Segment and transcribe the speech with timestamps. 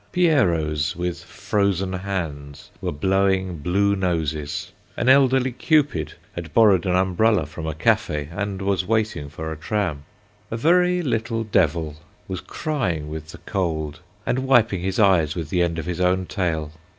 [0.11, 4.71] Pierrots, with frozen hands, were blowing blue noses.
[4.97, 9.55] An elderly Cupid had borrowed an umbrella from a café and was waiting for a
[9.55, 10.05] tram.
[10.49, 15.61] A very little devil was crying with the cold, and wiping his eyes with the
[15.61, 16.71] end of his own tail.